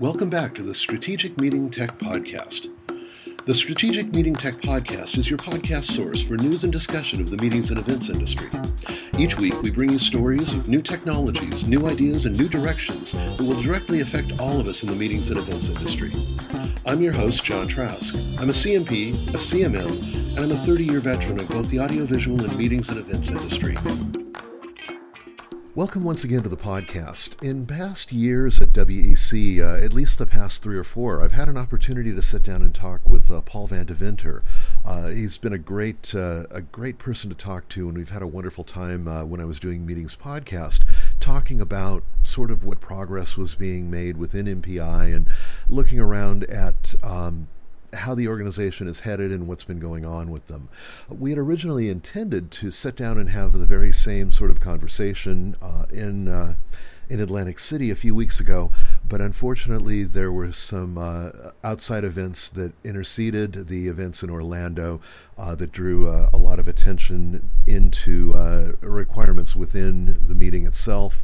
[0.00, 2.68] Welcome back to the Strategic Meeting Tech Podcast.
[3.46, 7.36] The Strategic Meeting Tech Podcast is your podcast source for news and discussion of the
[7.36, 8.48] meetings and events industry.
[9.16, 13.44] Each week, we bring you stories of new technologies, new ideas, and new directions that
[13.44, 16.10] will directly affect all of us in the meetings and events industry.
[16.84, 18.40] I'm your host, John Trask.
[18.42, 22.42] I'm a CMP, a CMM, and I'm a 30 year veteran of both the audiovisual
[22.42, 24.23] and meetings and events industry.
[25.76, 27.42] Welcome once again to the podcast.
[27.42, 31.48] In past years at WEC, uh, at least the past three or four, I've had
[31.48, 34.44] an opportunity to sit down and talk with uh, Paul Van Deventer.
[34.84, 38.22] Uh, he's been a great, uh, a great person to talk to, and we've had
[38.22, 40.82] a wonderful time uh, when I was doing meetings podcast,
[41.18, 45.26] talking about sort of what progress was being made within MPI and
[45.68, 47.48] looking around at um,
[47.94, 50.68] how the organization is headed and what's been going on with them.
[51.08, 55.56] We had originally intended to sit down and have the very same sort of conversation
[55.62, 56.54] uh, in uh,
[57.08, 58.70] in Atlantic City a few weeks ago,
[59.08, 61.30] but unfortunately there were some uh,
[61.62, 65.00] outside events that interceded the events in Orlando
[65.36, 71.22] uh, that drew uh, a lot of attention into uh, requirements within the meeting itself.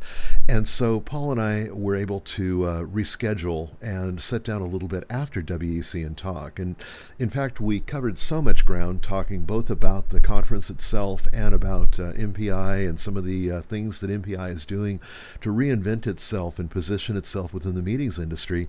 [0.48, 4.88] And so Paul and I were able to uh, reschedule and sit down a little
[4.88, 6.58] bit after WEC and talk.
[6.58, 6.76] And
[7.18, 11.98] in fact, we covered so much ground talking both about the conference itself and about
[11.98, 15.00] uh, MPI and some of the things that MPI is doing
[15.40, 18.66] to reinvent itself and position itself within the meetings industry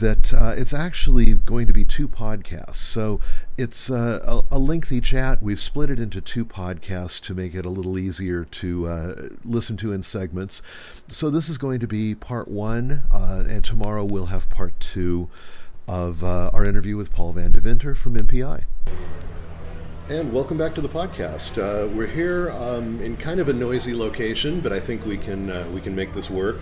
[0.00, 2.76] that uh, it's actually going to be two podcasts.
[2.76, 3.20] So
[3.56, 5.40] it's uh, a, a, lengthy chat.
[5.40, 9.76] We've split it into two podcasts to make it a little easier to uh, listen
[9.76, 10.62] to in segments.
[11.06, 15.28] So this is going to be part one, uh, and tomorrow we'll have part two
[15.86, 18.64] of uh, our interview with Paul Van Deventer from MPI.
[20.08, 21.56] And welcome back to the podcast.
[21.56, 25.50] Uh, we're here um, in kind of a noisy location, but I think we can
[25.50, 26.56] uh, we can make this work.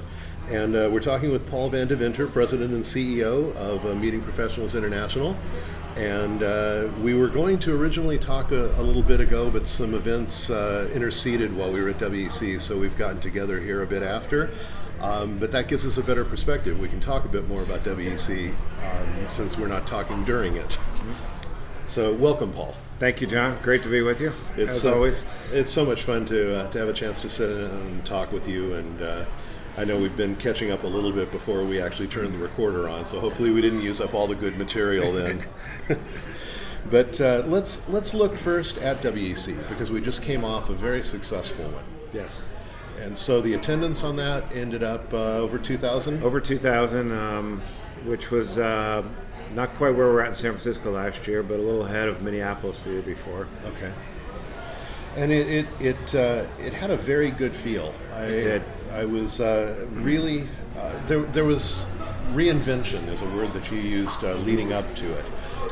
[0.50, 4.74] And uh, we're talking with Paul Van Deventer, President and CEO of uh, Meeting Professionals
[4.74, 5.34] International.
[5.96, 9.92] And uh, we were going to originally talk a, a, little bit ago, but some
[9.94, 14.02] events uh, interceded while we were at WEC, so we've gotten together here a bit
[14.02, 14.50] after.
[15.00, 16.78] Um, but that gives us a better perspective.
[16.78, 20.78] We can talk a bit more about WEC um, since we're not talking during it.
[21.86, 22.74] So, welcome, Paul.
[22.98, 23.58] Thank you, John.
[23.62, 25.24] Great to be with you, it's, as uh, always.
[25.52, 28.48] It's so much fun to, uh, to have a chance to sit and talk with
[28.48, 28.74] you.
[28.74, 29.24] And uh,
[29.76, 32.88] I know we've been catching up a little bit before we actually turned the recorder
[32.88, 35.42] on, so hopefully we didn't use up all the good material then.
[36.90, 41.02] but uh, let's, let's look first at WEC because we just came off a very
[41.02, 41.84] successful one.
[42.12, 42.46] Yes.
[43.00, 46.22] And so the attendance on that ended up uh, over 2,000?
[46.22, 47.62] Over 2,000, um,
[48.04, 49.02] which was uh,
[49.54, 52.08] not quite where we are at in San Francisco last year, but a little ahead
[52.08, 53.48] of Minneapolis the year before.
[53.64, 53.92] Okay.
[55.16, 57.94] And it it it, uh, it had a very good feel.
[58.14, 58.62] I, it did.
[58.92, 60.46] I was uh, really
[60.78, 61.22] uh, there.
[61.22, 61.86] There was
[62.32, 65.24] reinvention is a word that you used uh, leading up to it,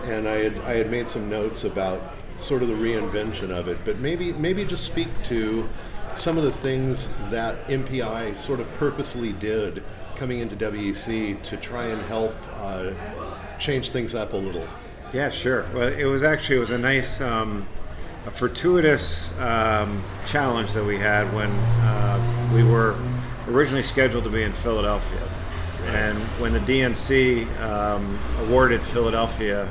[0.04, 2.00] and I had I had made some notes about
[2.38, 3.78] sort of the reinvention of it.
[3.84, 5.68] But maybe maybe just speak to
[6.14, 9.82] some of the things that MPI sort of purposely did
[10.16, 12.92] coming into WEC to try and help uh,
[13.58, 14.66] change things up a little.
[15.12, 15.66] Yeah, sure.
[15.74, 17.66] Well, it was actually it was a nice, um,
[18.26, 22.96] a fortuitous um, challenge that we had when uh, we were
[23.50, 25.88] originally scheduled to be in Philadelphia, right.
[25.88, 29.70] and when the DNC um, awarded Philadelphia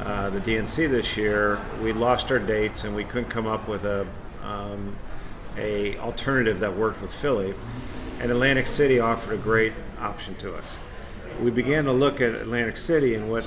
[0.00, 3.84] uh, the DNC this year, we lost our dates and we couldn't come up with
[3.84, 4.06] a
[4.42, 4.96] um,
[5.56, 7.54] a alternative that worked with Philly,
[8.20, 10.76] and Atlantic City offered a great option to us.
[11.40, 13.46] We began to look at Atlantic City and what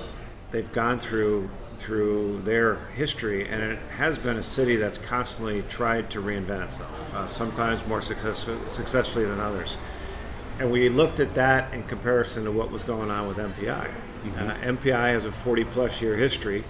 [0.52, 6.10] they've gone through through their history, and it has been a city that's constantly tried
[6.12, 9.78] to reinvent itself, uh, sometimes more success- successfully than others.
[10.60, 13.88] And we looked at that in comparison to what was going on with MPI.
[13.88, 14.50] Mm-hmm.
[14.50, 16.64] Uh, MPI has a 40 plus year history,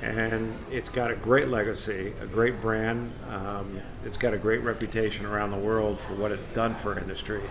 [0.00, 3.12] and it's got a great legacy, a great brand.
[3.30, 7.42] Um, it's got a great reputation around the world for what it's done for industry.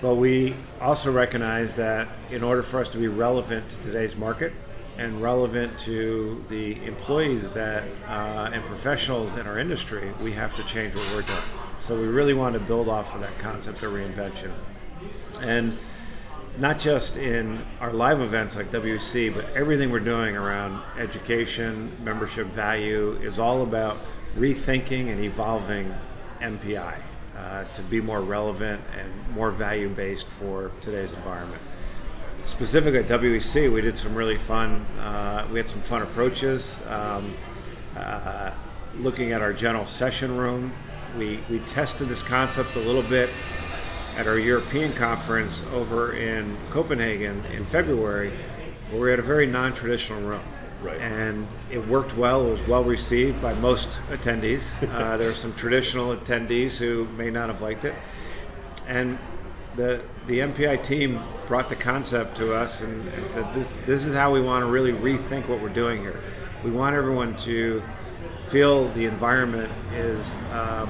[0.00, 4.52] But we also recognize that in order for us to be relevant to today's market
[4.96, 10.62] and relevant to the employees that uh, and professionals in our industry, we have to
[10.64, 11.38] change what we're doing.
[11.78, 14.52] So we really want to build off of that concept of reinvention.
[15.40, 15.76] And
[16.58, 22.46] not just in our live events like WEC, but everything we're doing around education, membership
[22.48, 23.96] value is all about
[24.36, 25.92] rethinking and evolving
[26.40, 27.00] MPI
[27.36, 31.60] uh, to be more relevant and more value based for today's environment.
[32.44, 34.84] Specifically at WEC, we did some really fun.
[35.00, 36.82] Uh, we had some fun approaches.
[36.88, 37.34] Um,
[37.96, 38.50] uh,
[38.98, 40.72] looking at our general session room,
[41.16, 43.30] we we tested this concept a little bit
[44.16, 48.32] at our European conference over in Copenhagen in February,
[48.90, 50.42] where we had a very non-traditional room.
[50.82, 51.00] Right.
[51.00, 52.46] And it worked well.
[52.46, 54.74] It was well received by most attendees.
[54.94, 57.94] Uh, there were some traditional attendees who may not have liked it.
[58.86, 59.18] And
[59.76, 64.14] the the MPI team brought the concept to us and, and said, this, this is
[64.14, 66.20] how we want to really rethink what we're doing here.
[66.64, 67.82] We want everyone to
[68.48, 70.88] feel the environment is um,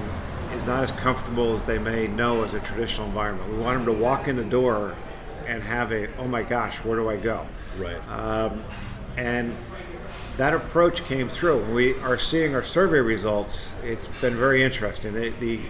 [0.54, 3.50] is not as comfortable as they may know as a traditional environment.
[3.50, 4.94] We want them to walk in the door
[5.46, 7.46] and have a oh my gosh, where do I go?
[7.76, 7.96] Right.
[8.08, 8.64] Um,
[9.16, 9.56] and
[10.36, 11.62] that approach came through.
[11.62, 15.14] When we are seeing our survey results, it's been very interesting.
[15.14, 15.60] The, the,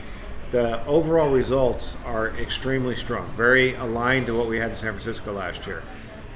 [0.55, 5.33] the overall results are extremely strong, very aligned to what we had in San Francisco
[5.33, 5.83] last year.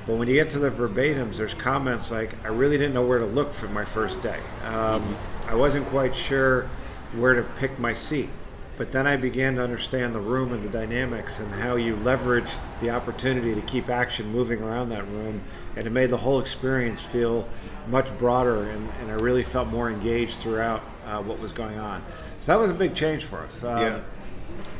[0.08, 3.20] But when you get to the verbatims, there's comments like, I really didn't know where
[3.20, 4.40] to look for my first day.
[4.64, 5.16] Um,
[5.46, 6.68] I wasn't quite sure
[7.14, 8.28] where to pick my seat.
[8.76, 12.50] But then I began to understand the room and the dynamics and how you leverage
[12.80, 15.42] the opportunity to keep action moving around that room.
[15.76, 17.48] And it made the whole experience feel
[17.88, 22.02] much broader, and, and I really felt more engaged throughout uh, what was going on.
[22.38, 23.64] So that was a big change for us.
[23.64, 24.00] Uh, yeah.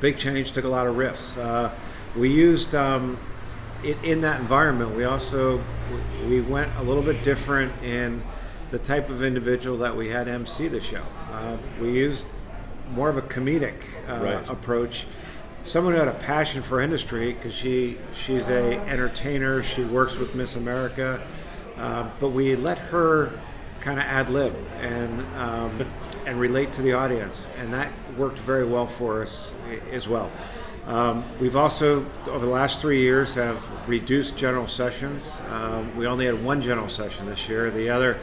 [0.01, 1.37] Big change, took a lot of risks.
[1.37, 1.71] Uh,
[2.17, 3.19] we used um,
[3.83, 4.95] it in that environment.
[4.95, 5.61] We also
[6.29, 8.23] we went a little bit different in
[8.71, 11.03] the type of individual that we had MC the show.
[11.33, 12.27] Uh, we used
[12.93, 13.75] more of a comedic
[14.09, 14.49] uh, Right.
[14.49, 15.07] approach.
[15.65, 19.63] Someone who had a passion for industry because she she's a entertainer.
[19.63, 21.21] She works with Miss America,
[21.77, 23.33] uh, but we let her
[23.81, 25.87] kind of ad lib and um,
[26.29, 29.55] and relate to the audience, and that worked very well for us
[29.91, 30.31] as well.
[30.87, 35.41] Um, we've also, over the last three years, have reduced general sessions.
[35.51, 37.71] Um, we only had one general session this year.
[37.71, 38.19] The other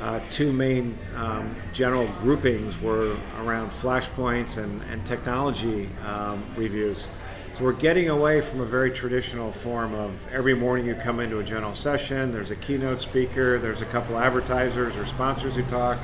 [0.00, 7.08] uh, two main um, general groupings were around flashpoints and, and technology um, reviews.
[7.54, 11.40] So we're getting away from a very traditional form of every morning you come into
[11.40, 15.98] a general session, there's a keynote speaker, there's a couple advertisers or sponsors who talk,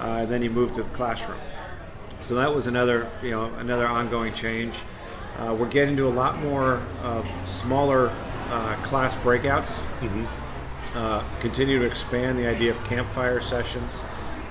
[0.00, 1.38] and then you move to the classroom.
[2.20, 4.74] So that was another, you know, another ongoing change.
[5.38, 8.12] Uh, we're getting to a lot more uh, smaller
[8.48, 9.84] uh, class breakouts.
[10.94, 13.90] Uh, continue to expand the idea of campfire sessions.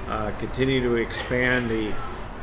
[0.07, 1.93] Uh, continue to expand the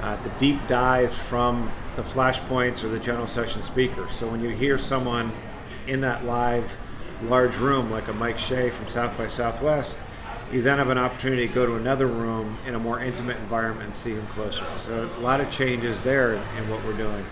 [0.00, 4.10] uh, the deep dives from the flashpoints or the general session speakers.
[4.12, 5.30] So when you hear someone
[5.86, 6.78] in that live
[7.22, 9.98] large room like a Mike Shea from South by Southwest,
[10.52, 13.86] you then have an opportunity to go to another room in a more intimate environment
[13.86, 14.66] and see him closer.
[14.80, 17.24] So a lot of changes there in, what we're doing.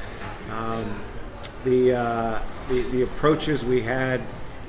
[0.51, 1.01] Um,
[1.65, 4.21] the, uh, the the approaches we had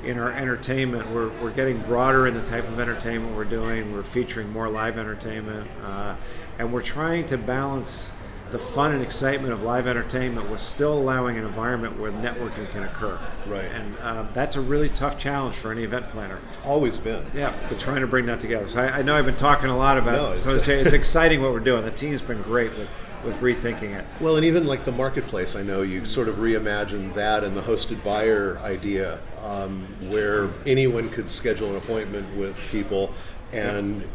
[0.04, 3.92] in our entertainment, we're, we're getting broader in the type of entertainment we're doing.
[3.92, 6.16] We're featuring more live entertainment, uh,
[6.58, 8.10] and we're trying to balance
[8.50, 12.82] the fun and excitement of live entertainment was still allowing an environment where networking can
[12.82, 13.18] occur.
[13.46, 13.64] Right.
[13.66, 16.38] And uh, that's a really tough challenge for any event planner.
[16.48, 17.24] It's always been.
[17.34, 18.68] Yeah, but trying to bring that together.
[18.68, 20.40] So I, I know I've been talking a lot about No, it.
[20.40, 21.84] So it's- it's, it's exciting what we're doing.
[21.84, 22.88] The team's been great with,
[23.24, 24.04] with rethinking it.
[24.20, 27.60] Well, and even like the marketplace, I know you sort of reimagined that and the
[27.62, 33.12] hosted buyer idea, um, where anyone could schedule an appointment with people,
[33.52, 34.06] and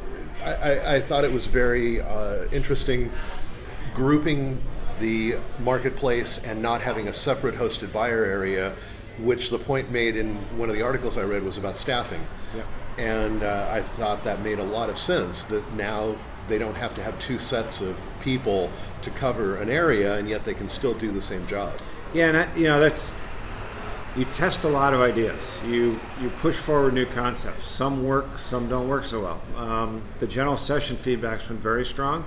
[0.43, 3.11] I, I, I thought it was very uh, interesting
[3.95, 4.61] grouping
[4.99, 8.75] the marketplace and not having a separate hosted buyer area,
[9.19, 12.21] which the point made in one of the articles I read was about staffing.
[12.55, 12.65] Yep.
[12.97, 16.15] And uh, I thought that made a lot of sense that now
[16.47, 18.69] they don't have to have two sets of people
[19.01, 21.73] to cover an area, and yet they can still do the same job.
[22.13, 23.11] Yeah, and I, you know that's
[24.15, 25.41] you test a lot of ideas.
[25.67, 27.67] You you push forward new concepts.
[27.67, 29.41] Some work, some don't work so well.
[29.57, 32.25] Um, the general session feedback's been very strong.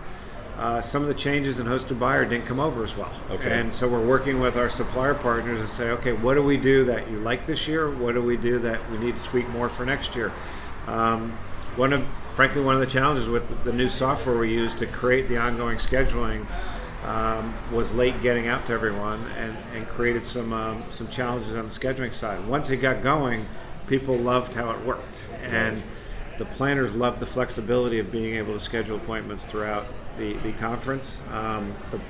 [0.58, 3.12] Uh, some of the changes in hosted buyer didn't come over as well.
[3.30, 3.60] Okay.
[3.60, 6.84] And so we're working with our supplier partners to say, okay, what do we do
[6.86, 7.88] that you like this year?
[7.88, 10.32] What do we do that we need to tweak more for next year?
[10.88, 11.38] Um,
[11.76, 15.28] one of, frankly, one of the challenges with the new software we use to create
[15.28, 16.44] the ongoing scheduling
[17.04, 21.64] um, was late getting out to everyone and, and created some um, some challenges on
[21.64, 22.44] the scheduling side.
[22.48, 23.46] Once it got going,
[23.86, 25.84] people loved how it worked, and
[26.36, 29.86] the planners loved the flexibility of being able to schedule appointments throughout
[30.18, 31.22] the, the conference.
[31.32, 32.00] Um, the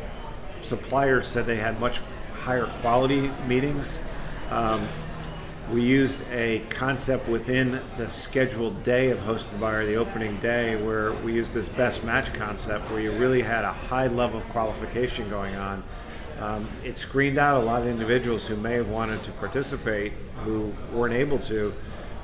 [0.62, 2.00] suppliers said they had much
[2.34, 4.02] higher quality meetings.
[4.50, 4.88] Um,
[5.70, 11.12] we used a concept within the scheduled day of hosted buyer, the opening day, where
[11.12, 15.28] we used this best match concept where you really had a high level of qualification
[15.28, 15.84] going on.
[16.40, 20.12] Um, it screened out a lot of individuals who may have wanted to participate
[20.44, 21.74] who weren't able to,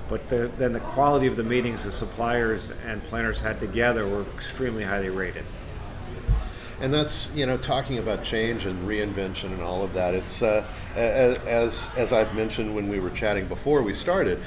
[0.08, 4.22] but the, then the quality of the meetings the suppliers and planners had together were
[4.34, 5.44] extremely highly rated.
[6.80, 10.14] And that's you know talking about change and reinvention and all of that.
[10.14, 10.66] It's uh,
[10.96, 14.40] as as I've mentioned when we were chatting before we started.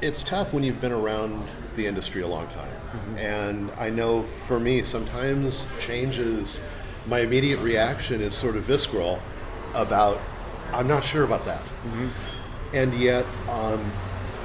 [0.00, 1.46] It's tough when you've been around
[1.76, 3.18] the industry a long time, mm-hmm.
[3.18, 6.60] and I know for me sometimes changes.
[7.06, 9.20] My immediate reaction is sort of visceral
[9.74, 10.20] about
[10.72, 12.08] I'm not sure about that, mm-hmm.
[12.74, 13.26] and yet.
[13.48, 13.90] Um,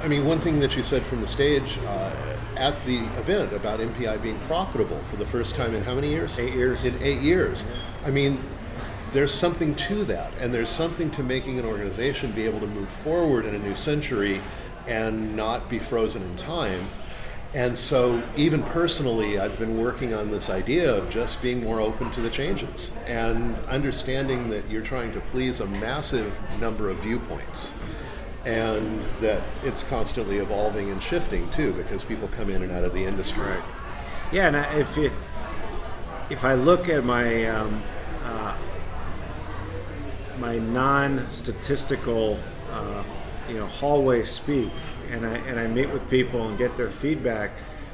[0.02, 3.80] I mean, one thing that you said from the stage uh, at the event about
[3.80, 6.38] MPI being profitable for the first time in how many years?
[6.38, 6.84] Eight years.
[6.84, 7.64] In eight years.
[8.04, 8.42] I mean,
[9.12, 12.88] there's something to that, and there's something to making an organization be able to move
[12.88, 14.40] forward in a new century
[14.86, 16.80] and not be frozen in time.
[17.54, 22.10] And so, even personally, I've been working on this idea of just being more open
[22.10, 27.72] to the changes and understanding that you're trying to please a massive number of viewpoints
[28.46, 32.94] and that it's constantly evolving and shifting too because people come in and out of
[32.94, 33.42] the industry.
[33.42, 33.62] Right.
[34.32, 35.10] Yeah, and if you,
[36.30, 37.82] if I look at my um,
[38.24, 38.56] uh,
[40.38, 42.38] my non-statistical,
[42.70, 43.02] uh,
[43.48, 44.70] you know, hallway speak,
[45.10, 47.50] and I and I meet with people and get their feedback.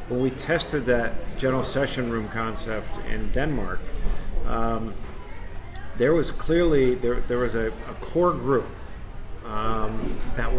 [0.09, 3.81] When we tested that general session room concept in Denmark,
[4.47, 4.93] um,
[5.97, 8.67] there was clearly there there was a, a core group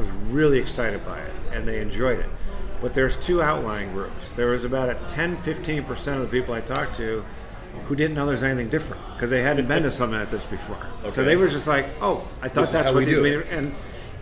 [0.03, 2.29] was really excited by it and they enjoyed it.
[2.81, 4.33] But there's two outlying groups.
[4.33, 7.23] There was about a 10 15% of the people I talked to
[7.85, 10.77] who didn't know there's anything different because they hadn't been to something like this before.
[11.01, 11.09] Okay.
[11.09, 13.73] So they were just like, oh, I thought this that's what these meetings and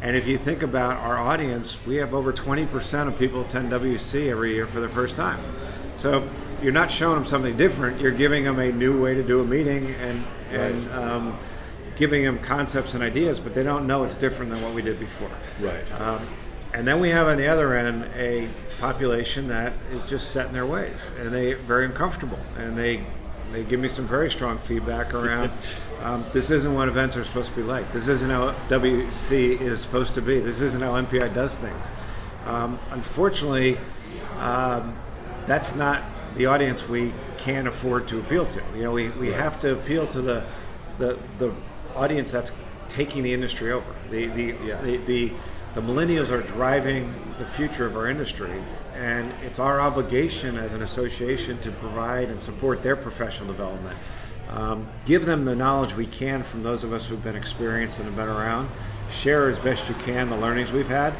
[0.02, 4.32] and if you think about our audience, we have over 20% of people attend WEC
[4.32, 5.40] every year for the first time.
[5.96, 6.28] So
[6.60, 8.02] you're not showing them something different.
[8.02, 11.38] You're giving them a new way to do a meeting and and um,
[12.02, 15.00] giving them concepts and ideas, but they don't know it's different than what we did
[15.00, 15.30] before.
[15.60, 15.84] Right.
[16.02, 16.28] Um,
[16.74, 20.54] and then we have on the other end a population that is just set in
[20.54, 23.06] their ways, and they very uncomfortable, and they
[23.54, 25.52] they give me some very strong feedback around
[26.02, 27.92] um, this isn't what events are supposed to be like.
[27.92, 30.40] This isn't how WEC is supposed to be.
[30.40, 31.92] This isn't how MPI does things.
[32.48, 33.78] Um, unfortunately,
[34.40, 34.98] um,
[35.46, 36.02] that's not
[36.36, 38.64] the audience we can afford to appeal to.
[38.76, 40.44] You know, we, we have to appeal to the
[40.98, 41.54] the, the
[41.96, 42.52] audience that's
[42.90, 43.94] taking the industry over.
[44.10, 44.82] The the, yeah.
[44.82, 45.32] the, the
[45.74, 48.62] the millennials are driving the future of our industry,
[48.96, 53.98] and it's our obligation as an association to provide and support their professional development.
[54.50, 58.08] Um, give them the knowledge we can from those of us who've been experienced and
[58.08, 58.70] have been around.
[59.10, 61.14] Share as best you can the learnings we've had,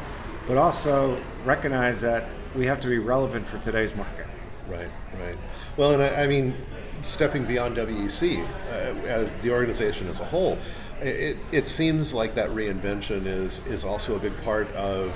[0.46, 4.26] but also recognize that we have to be relevant for today's market.
[4.68, 5.36] Right, right.
[5.78, 6.54] Well, and I, I mean,
[7.02, 8.72] stepping beyond WEC uh,
[9.06, 10.58] as the organization as a whole,
[11.00, 15.12] it, it seems like that reinvention is is also a big part of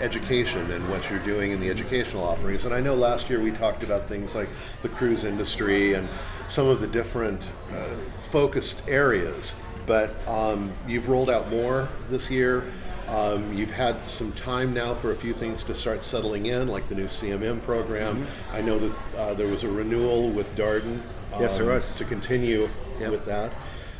[0.00, 2.64] education and what you're doing in the educational offerings.
[2.64, 4.48] And I know last year we talked about things like
[4.82, 6.08] the cruise industry and
[6.48, 7.84] some of the different uh,
[8.30, 9.54] focused areas.
[9.86, 12.64] But um, you've rolled out more this year.
[13.08, 16.88] Um, you've had some time now for a few things to start settling in, like
[16.88, 18.22] the new CMM program.
[18.22, 18.56] Mm-hmm.
[18.56, 21.00] I know that uh, there was a renewal with Darden
[21.38, 21.94] yes, there um, was.
[21.94, 22.68] To continue
[22.98, 23.10] yep.
[23.10, 23.52] with that.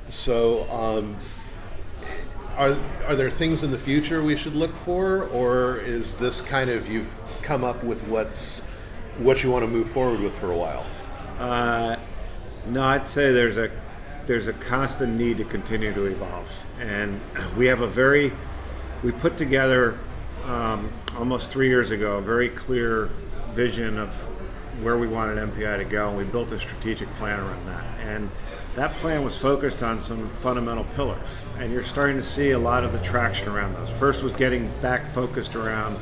[0.08, 1.16] So, um,
[2.56, 6.70] are are there things in the future we should look for, or is this kind
[6.70, 8.62] of you've come up with what's
[9.18, 10.86] what you want to move forward with for a while?
[11.38, 11.96] Uh,
[12.66, 13.70] no, I'd say there's a
[14.26, 17.20] there's a constant need to continue to evolve, and
[17.56, 18.32] we have a very
[19.02, 19.98] we put together
[20.44, 23.08] um, almost three years ago a very clear
[23.54, 24.14] vision of
[24.82, 27.84] where we wanted MPI to go, and we built a strategic plan around that.
[28.00, 28.30] And
[28.74, 32.84] that plan was focused on some fundamental pillars, and you're starting to see a lot
[32.84, 33.90] of the traction around those.
[33.90, 35.96] First was getting back focused around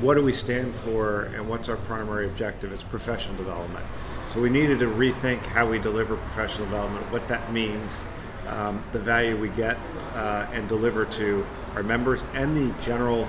[0.00, 3.84] what do we stand for and what's our primary objective It's professional development.
[4.26, 8.04] So we needed to rethink how we deliver professional development, what that means,
[8.48, 9.76] um, the value we get
[10.14, 13.28] uh, and deliver to our members and the general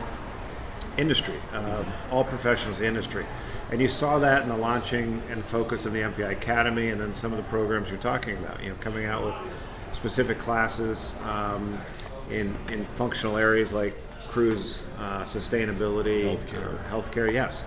[0.97, 3.25] industry, uh, all professionals in the industry.
[3.72, 7.15] And you saw that in the launching and focus of the MPI Academy, and then
[7.15, 8.62] some of the programs you're talking about.
[8.62, 9.36] You know, coming out with
[9.93, 11.79] specific classes um,
[12.29, 13.95] in in functional areas like
[14.29, 16.79] cruise uh, sustainability, healthcare.
[16.79, 17.65] Uh, healthcare, yes.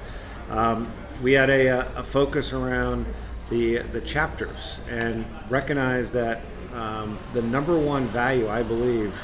[0.51, 3.07] Um, we had a, a, focus around
[3.51, 6.43] the the chapters and recognize that
[6.75, 9.15] um, the number one value I believe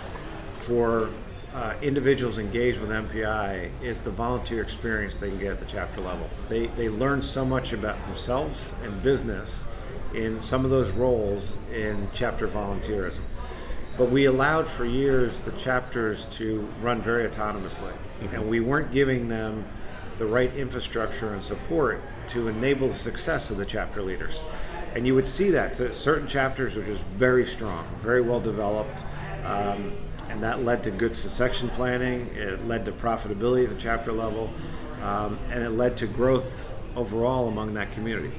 [0.61, 1.11] for
[1.55, 6.01] uh, individuals engaged with MPI is the volunteer experience they can get at the chapter
[6.01, 6.29] level.
[6.49, 9.69] They, they learn so much about themselves and business
[10.13, 13.21] in some of those roles in chapter volunteerism.
[13.97, 18.35] But we allowed for years the chapters to run very autonomously, mm-hmm.
[18.35, 19.65] and we weren't giving them
[20.19, 24.43] the right infrastructure and support to enable the success of the chapter leaders.
[24.97, 25.95] And you would see that.
[25.95, 29.05] Certain chapters are just very strong, very well developed.
[29.45, 29.93] Um,
[30.29, 32.29] and that led to good succession planning.
[32.35, 34.51] It led to profitability at the chapter level,
[35.03, 38.33] um, and it led to growth overall among that community.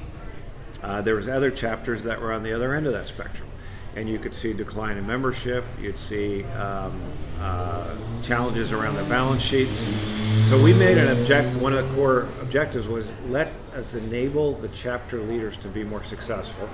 [0.84, 3.48] Uh, there was other chapters that were on the other end of that spectrum,
[3.96, 5.64] and you could see decline in membership.
[5.82, 7.02] You'd see um,
[7.40, 9.86] uh, challenges around their balance sheets.
[10.50, 11.56] So we made an object.
[11.58, 16.04] One of the core objectives was let us enable the chapter leaders to be more
[16.04, 16.70] successful,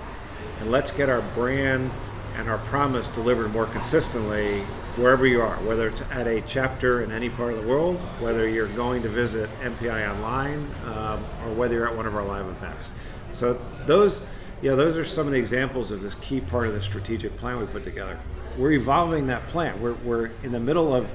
[0.60, 1.92] and let's get our brand
[2.36, 4.64] and our promise delivered more consistently
[4.98, 8.48] wherever you are, whether it's at a chapter in any part of the world, whether
[8.48, 12.46] you're going to visit MPI online, um, or whether you're at one of our live
[12.48, 12.92] events.
[13.32, 14.26] So those,
[14.62, 17.60] know, those are some of the examples of this key part of the strategic plan
[17.60, 18.20] we put together.
[18.58, 19.82] We're evolving that plan.
[19.82, 21.10] We're, we're in the middle of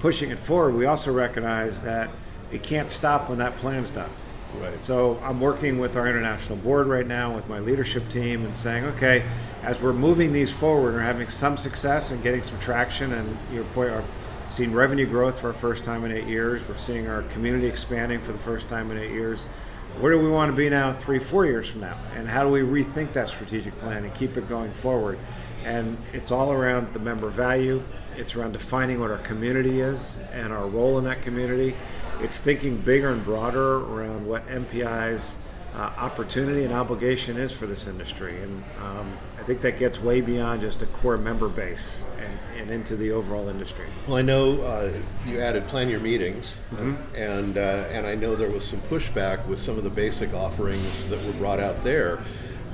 [0.00, 0.74] pushing it forward.
[0.74, 2.10] We also recognize that
[2.50, 4.10] it can't stop when that plan's done.
[4.60, 4.84] Right.
[4.84, 8.84] So I'm working with our international board right now with my leadership team and saying,
[8.84, 9.24] okay,
[9.62, 13.64] as we're moving these forward, we're having some success and getting some traction, and your
[13.64, 14.04] point, are
[14.48, 16.66] seeing revenue growth for our first time in eight years.
[16.68, 19.44] We're seeing our community expanding for the first time in eight years.
[20.00, 21.96] Where do we want to be now, three, four years from now?
[22.14, 25.18] And how do we rethink that strategic plan and keep it going forward?
[25.64, 27.82] And it's all around the member value.
[28.16, 31.74] It's around defining what our community is and our role in that community
[32.22, 35.38] it's thinking bigger and broader around what MPI's
[35.74, 38.42] uh, opportunity and obligation is for this industry.
[38.42, 42.70] And um, I think that gets way beyond just a core member base and, and
[42.70, 43.86] into the overall industry.
[44.06, 44.92] Well, I know uh,
[45.26, 46.94] you added plan your meetings, mm-hmm.
[47.16, 51.06] and uh, and I know there was some pushback with some of the basic offerings
[51.08, 52.20] that were brought out there.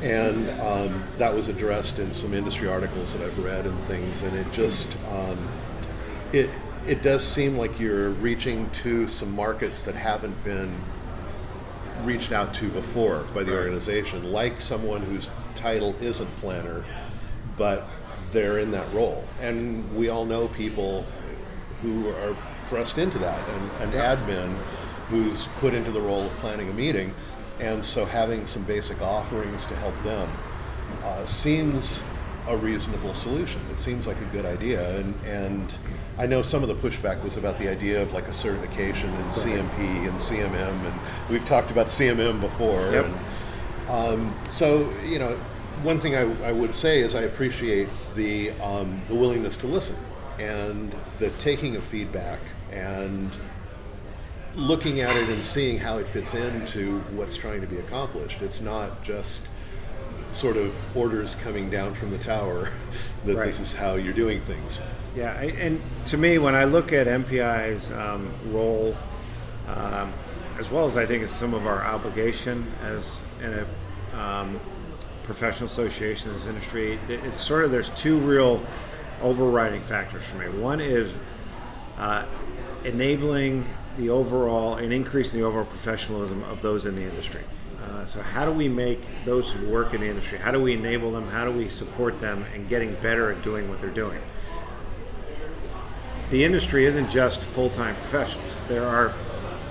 [0.00, 4.37] And um, that was addressed in some industry articles that I've read and things, and
[4.37, 5.49] it just um,
[6.33, 6.50] it
[6.87, 10.75] it does seem like you're reaching to some markets that haven't been
[12.05, 13.59] reached out to before by the right.
[13.59, 16.85] organization, like someone whose title isn't planner,
[17.57, 17.89] but
[18.31, 19.25] they're in that role.
[19.41, 21.05] And we all know people
[21.83, 24.57] who are thrust into that, and an admin
[25.09, 27.15] who's put into the role of planning a meeting.
[27.61, 30.29] And so having some basic offerings to help them
[31.03, 32.03] uh, seems
[32.49, 33.61] a reasonable solution.
[33.71, 35.73] It seems like a good idea, and and
[36.17, 39.25] I know some of the pushback was about the idea of like a certification in
[39.27, 42.91] CMP and CMM, and we've talked about CMM before.
[42.91, 43.05] Yep.
[43.07, 43.19] And,
[43.89, 45.37] um, so you know,
[45.83, 49.97] one thing I, I, would say is I appreciate the um, the willingness to listen
[50.39, 52.39] and the taking of feedback
[52.71, 53.31] and
[54.55, 58.43] looking at it and seeing how it fits into what's trying to be accomplished.
[58.43, 59.49] It's not just
[60.33, 62.71] sort of orders coming down from the tower
[63.25, 63.47] that right.
[63.47, 64.81] this is how you're doing things.
[65.14, 68.97] Yeah, and to me, when I look at MPI's um, role,
[69.67, 70.12] um,
[70.59, 73.53] as well as I think it's some of our obligation as in
[74.14, 74.61] a um,
[75.25, 78.64] professional association in this industry, it's sort of there's two real
[79.21, 80.49] overriding factors for me.
[80.61, 81.12] One is
[81.99, 82.25] uh,
[82.85, 87.41] enabling the overall and increasing the overall professionalism of those in the industry.
[87.88, 90.38] Uh, so how do we make those who work in the industry?
[90.38, 91.29] How do we enable them?
[91.29, 94.20] How do we support them in getting better at doing what they're doing?
[96.31, 98.61] The industry isn't just full-time professionals.
[98.68, 99.14] There are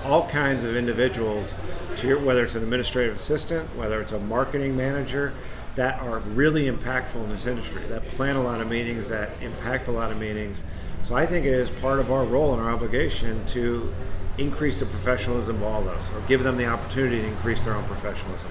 [0.04, 1.54] all kinds of individuals,
[2.02, 5.32] your, whether it's an administrative assistant, whether it's a marketing manager,
[5.76, 7.82] that are really impactful in this industry.
[7.88, 10.64] That plan a lot of meetings, that impact a lot of meetings.
[11.04, 13.92] So I think it is part of our role and our obligation to
[14.38, 17.84] increase the professionalism of all those, or give them the opportunity to increase their own
[17.84, 18.50] professionalism.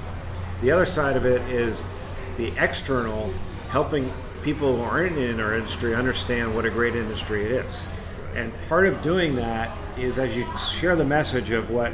[0.61, 1.83] The other side of it is
[2.37, 3.33] the external,
[3.69, 7.87] helping people who aren't in our industry understand what a great industry it is.
[8.35, 11.93] And part of doing that is as you share the message of what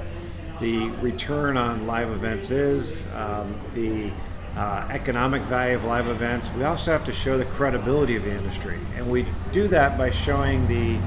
[0.59, 4.11] the return on live events is, um, the
[4.55, 8.31] uh, economic value of live events, we also have to show the credibility of the
[8.31, 8.77] industry.
[8.95, 10.99] And we do that by showing the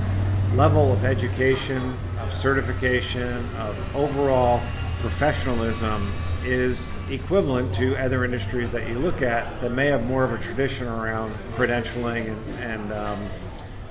[0.54, 1.96] level of education
[2.26, 4.60] of certification, of overall
[5.00, 6.12] professionalism
[6.44, 10.38] is equivalent to other industries that you look at that may have more of a
[10.38, 13.28] tradition around credentialing and, and um,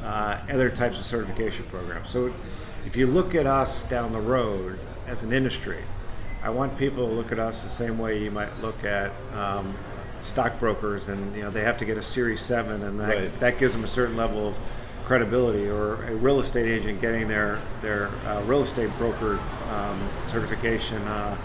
[0.04, 2.10] uh, other types of certification programs.
[2.10, 2.34] So
[2.86, 5.84] if you look at us down the road as an industry,
[6.44, 9.74] I want people to look at us the same way you might look at um,
[10.22, 13.40] stockbrokers, and you know they have to get a Series Seven, and that, right.
[13.40, 14.58] that gives them a certain level of
[15.06, 19.40] credibility or a real estate agent getting their their uh, real estate broker
[19.72, 21.38] um, certification, uh,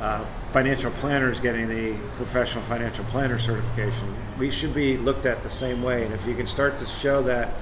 [0.00, 4.14] uh, financial planners getting the professional financial planner certification.
[4.38, 7.22] We should be looked at the same way, and if you can start to show
[7.24, 7.52] that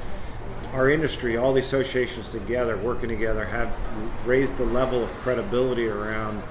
[0.73, 3.75] our industry, all the associations together, working together, have
[4.27, 6.43] raised the level of credibility around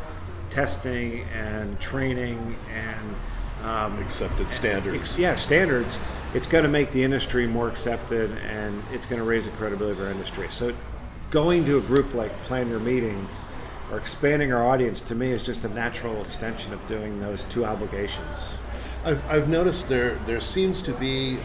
[0.49, 3.15] testing and training and
[3.63, 5.19] um, accepted standards.
[5.19, 5.99] yeah, standards.
[6.33, 9.97] It's going to make the industry more accepted, and it's going to raise the credibility
[9.99, 10.47] of our industry.
[10.49, 10.73] So,
[11.31, 13.41] going to a group like Plan Your Meetings
[13.91, 17.65] or expanding our audience to me is just a natural extension of doing those two
[17.65, 18.59] obligations.
[19.05, 21.39] I've, I've noticed there there seems to be,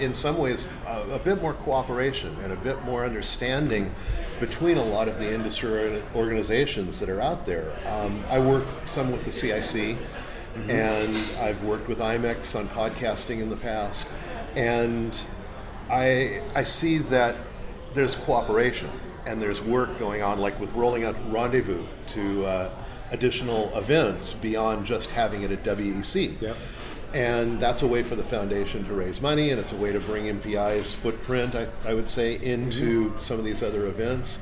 [0.00, 3.94] in some ways, a, a bit more cooperation and a bit more understanding
[4.40, 7.70] between a lot of the industry organizations that are out there.
[7.86, 9.98] Um, I work some with the CIC,
[10.56, 10.70] mm-hmm.
[10.70, 14.08] and I've worked with IMEX on podcasting in the past,
[14.54, 15.16] and
[15.90, 17.36] I I see that
[17.94, 18.90] there's cooperation
[19.26, 22.70] and there's work going on, like with rolling out Rendezvous to uh,
[23.10, 26.40] additional events beyond just having it at WEC.
[26.40, 26.56] Yep.
[27.14, 30.00] And that's a way for the foundation to raise money, and it's a way to
[30.00, 33.18] bring MPI's footprint, I, I would say, into mm-hmm.
[33.18, 34.40] some of these other events.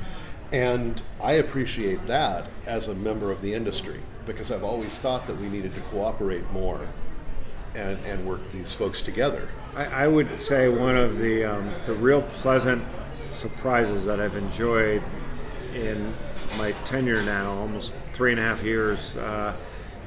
[0.52, 5.38] And I appreciate that as a member of the industry because I've always thought that
[5.38, 6.86] we needed to cooperate more
[7.74, 9.48] and, and work these folks together.
[9.74, 12.82] I, I would say one of the, um, the real pleasant
[13.30, 15.02] surprises that I've enjoyed
[15.74, 16.14] in
[16.56, 19.56] my tenure now, almost three and a half years, uh,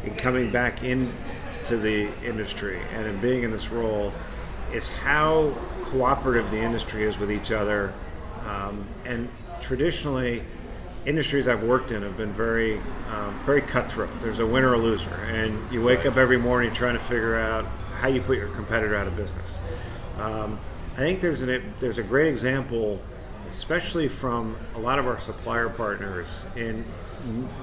[0.05, 4.13] in coming back into the industry and in being in this role,
[4.73, 5.53] is how
[5.85, 7.93] cooperative the industry is with each other.
[8.45, 9.29] Um, and
[9.61, 10.43] traditionally,
[11.07, 14.09] industries I've worked in have been very, um, very cutthroat.
[14.21, 16.07] There's a winner or loser, and you wake right.
[16.07, 17.65] up every morning trying to figure out
[17.99, 19.59] how you put your competitor out of business.
[20.19, 20.59] Um,
[20.93, 22.99] I think there's an, there's a great example
[23.49, 26.85] especially from a lot of our supplier partners, in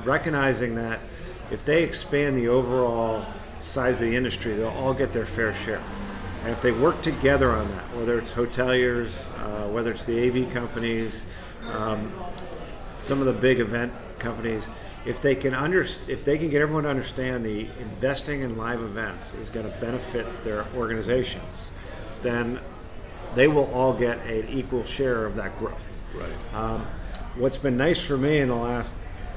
[0.04, 1.00] recognizing that
[1.50, 3.24] if they expand the overall
[3.60, 5.82] size of the industry, they'll all get their fair share.
[6.42, 10.52] And if they work together on that, whether it's hoteliers, uh, whether it's the AV
[10.52, 11.24] companies,
[11.62, 12.12] um,
[12.96, 14.68] some of the big event companies,
[15.04, 18.80] if they can under, if they can get everyone to understand the investing in live
[18.80, 21.70] events is going to benefit their organizations,
[22.22, 22.58] then
[23.34, 25.86] they will all get an equal share of that growth.
[26.14, 26.54] Right.
[26.54, 26.86] Um,
[27.36, 28.94] what's been nice for me in the last,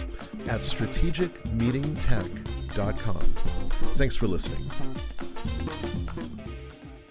[0.48, 3.22] at strategicmeetingtech.com.
[3.98, 4.66] Thanks for listening.